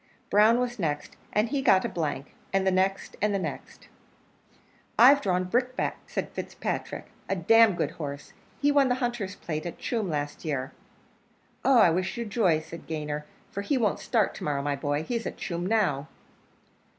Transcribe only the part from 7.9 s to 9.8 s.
horse; he won the hunters' plate at